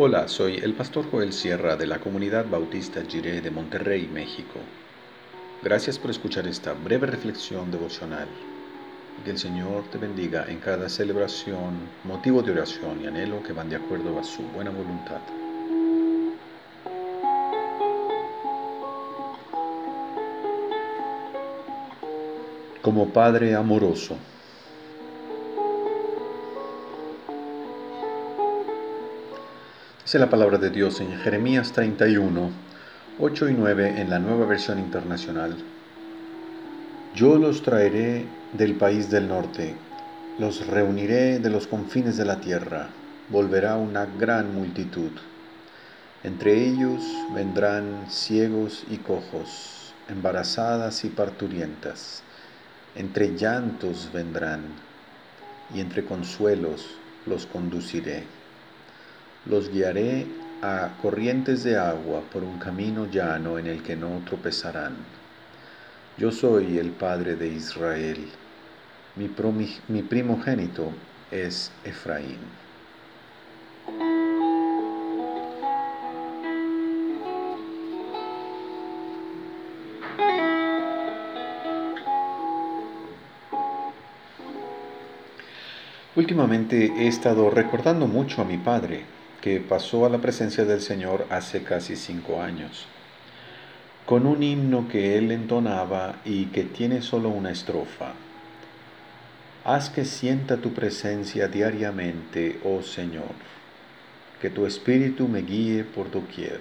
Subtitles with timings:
[0.00, 4.60] Hola, soy el pastor Joel Sierra de la comunidad bautista Jiré de Monterrey, México.
[5.64, 8.28] Gracias por escuchar esta breve reflexión devocional.
[9.24, 13.70] Que el Señor te bendiga en cada celebración, motivo de oración y anhelo que van
[13.70, 15.20] de acuerdo a su buena voluntad.
[22.82, 24.16] Como Padre amoroso.
[30.08, 32.50] Dice la palabra de Dios en Jeremías 31,
[33.20, 35.54] 8 y 9 en la nueva versión internacional.
[37.14, 39.74] Yo los traeré del país del norte,
[40.38, 42.88] los reuniré de los confines de la tierra,
[43.28, 45.10] volverá una gran multitud.
[46.24, 47.02] Entre ellos
[47.34, 52.22] vendrán ciegos y cojos, embarazadas y parturientas.
[52.96, 54.62] Entre llantos vendrán,
[55.74, 58.37] y entre consuelos los conduciré
[59.48, 60.26] los guiaré
[60.62, 64.96] a corrientes de agua por un camino llano en el que no tropezarán.
[66.18, 68.28] Yo soy el Padre de Israel.
[69.16, 70.92] Mi, primogénito
[71.30, 72.38] es Efraín.
[86.16, 89.04] Últimamente he estado recordando mucho a mi padre,
[89.40, 92.86] que pasó a la presencia del Señor hace casi cinco años,
[94.04, 98.14] con un himno que él entonaba y que tiene solo una estrofa.
[99.64, 103.34] Haz que sienta tu presencia diariamente, oh Señor,
[104.40, 106.60] que tu espíritu me guíe por doquier.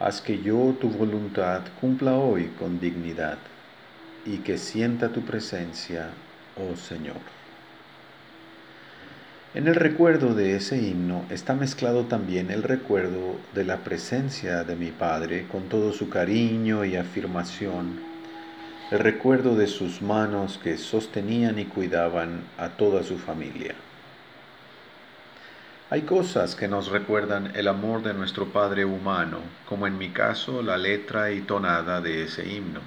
[0.00, 3.38] Haz que yo tu voluntad cumpla hoy con dignidad
[4.26, 6.10] y que sienta tu presencia,
[6.56, 7.20] oh Señor.
[9.52, 14.76] En el recuerdo de ese himno está mezclado también el recuerdo de la presencia de
[14.76, 17.98] mi Padre con todo su cariño y afirmación,
[18.92, 23.74] el recuerdo de sus manos que sostenían y cuidaban a toda su familia.
[25.90, 29.38] Hay cosas que nos recuerdan el amor de nuestro Padre humano,
[29.68, 32.82] como en mi caso la letra y tonada de ese himno.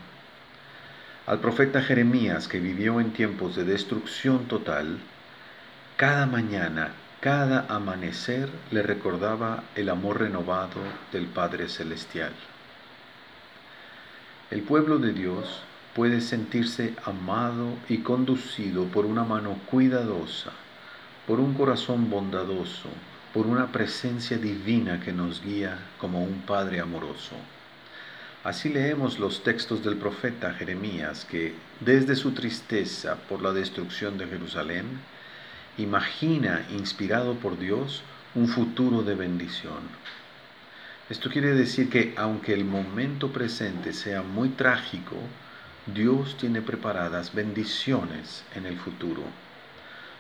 [1.27, 4.99] Al profeta Jeremías, que vivió en tiempos de destrucción total,
[5.97, 10.81] cada mañana, cada amanecer le recordaba el amor renovado
[11.11, 12.33] del Padre Celestial.
[14.49, 15.61] El pueblo de Dios
[15.93, 20.51] puede sentirse amado y conducido por una mano cuidadosa,
[21.27, 22.89] por un corazón bondadoso,
[23.31, 27.35] por una presencia divina que nos guía como un Padre amoroso.
[28.43, 34.27] Así leemos los textos del profeta Jeremías que, desde su tristeza por la destrucción de
[34.27, 34.85] Jerusalén,
[35.77, 38.03] imagina, inspirado por Dios,
[38.35, 39.81] un futuro de bendición.
[41.09, 45.15] Esto quiere decir que aunque el momento presente sea muy trágico,
[45.85, 49.23] Dios tiene preparadas bendiciones en el futuro.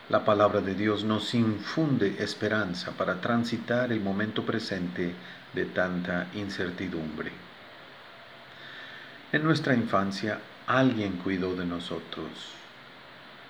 [0.09, 5.13] La palabra de Dios nos infunde esperanza para transitar el momento presente
[5.53, 7.31] de tanta incertidumbre.
[9.31, 12.29] En nuestra infancia alguien cuidó de nosotros,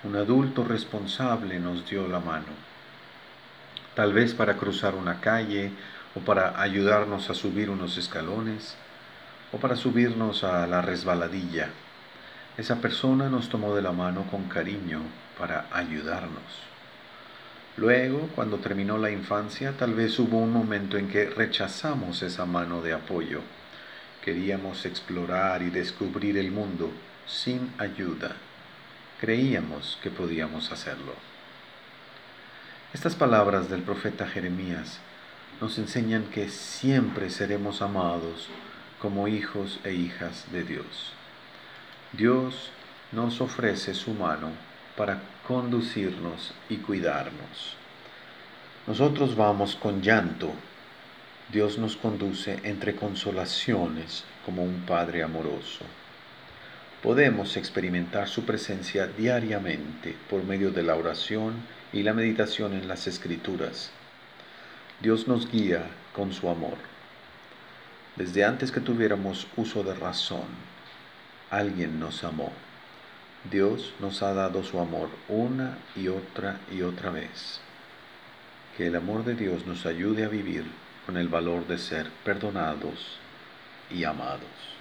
[0.04, 2.52] un adulto responsable nos dio la mano,
[3.94, 5.70] tal vez para cruzar una calle
[6.14, 8.76] o para ayudarnos a subir unos escalones
[9.50, 11.70] o para subirnos a la resbaladilla.
[12.58, 15.00] Esa persona nos tomó de la mano con cariño
[15.38, 16.62] para ayudarnos.
[17.78, 22.82] Luego, cuando terminó la infancia, tal vez hubo un momento en que rechazamos esa mano
[22.82, 23.40] de apoyo.
[24.22, 26.92] Queríamos explorar y descubrir el mundo
[27.26, 28.36] sin ayuda
[29.20, 31.14] creíamos que podíamos hacerlo.
[32.92, 34.98] Estas palabras del profeta Jeremías
[35.60, 38.48] nos enseñan que siempre seremos amados
[39.00, 41.12] como hijos e hijas de Dios.
[42.12, 42.70] Dios
[43.12, 44.50] nos ofrece su mano
[44.96, 47.76] para conducirnos y cuidarnos.
[48.86, 50.52] Nosotros vamos con llanto.
[51.50, 55.84] Dios nos conduce entre consolaciones como un Padre amoroso
[57.04, 61.56] podemos experimentar su presencia diariamente por medio de la oración
[61.92, 63.90] y la meditación en las escrituras.
[65.02, 65.84] Dios nos guía
[66.14, 66.78] con su amor.
[68.16, 70.46] Desde antes que tuviéramos uso de razón,
[71.50, 72.50] alguien nos amó.
[73.50, 77.60] Dios nos ha dado su amor una y otra y otra vez.
[78.78, 80.64] Que el amor de Dios nos ayude a vivir
[81.04, 83.18] con el valor de ser perdonados
[83.90, 84.74] y amados.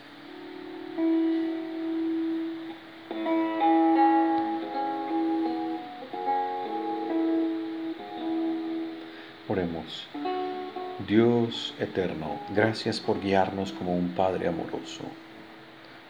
[11.08, 15.04] Dios eterno, gracias por guiarnos como un Padre amoroso.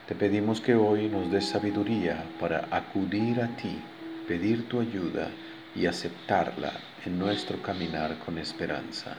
[0.08, 3.82] Te pedimos que hoy nos des sabiduría para acudir a ti,
[4.28, 5.30] pedir tu ayuda
[5.76, 6.72] y aceptarla
[7.06, 9.18] en nuestro caminar con esperanza.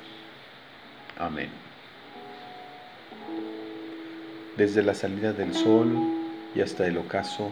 [1.19, 1.51] Amén.
[4.57, 5.93] Desde la salida del sol
[6.55, 7.51] y hasta el ocaso,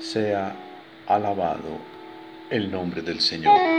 [0.00, 0.54] sea
[1.06, 1.78] alabado
[2.50, 3.75] el nombre del Señor.